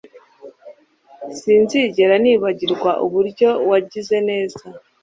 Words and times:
sinzigera 1.37 2.15
nibagirwa 2.23 2.91
uburyo 3.05 3.49
wagize 3.69 4.17
neza 4.29 4.63